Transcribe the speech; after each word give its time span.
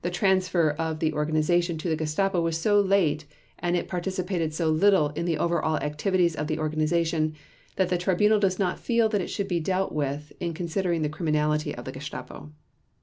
The 0.03 0.09
transfer 0.09 0.71
of 0.79 0.97
the 0.97 1.13
organization 1.13 1.77
to 1.77 1.87
the 1.87 1.95
Gestapo 1.95 2.41
was 2.41 2.57
so 2.57 2.79
late 2.81 3.25
and 3.59 3.75
it 3.77 3.87
participated 3.87 4.51
so 4.51 4.67
little 4.71 5.09
in 5.09 5.25
the 5.27 5.37
over 5.37 5.61
all 5.61 5.77
activities 5.77 6.35
of 6.35 6.47
the 6.47 6.57
organization 6.57 7.35
that 7.75 7.89
the 7.89 7.99
Tribunal 7.99 8.39
does 8.39 8.57
not 8.57 8.79
feel 8.79 9.09
that 9.09 9.21
it 9.21 9.29
should 9.29 9.47
be 9.47 9.59
dealt 9.59 9.91
with 9.91 10.33
in 10.39 10.55
considering 10.55 11.03
the 11.03 11.07
criminality 11.09 11.75
of 11.75 11.85
the 11.85 11.91
Gestapo. 11.91 12.51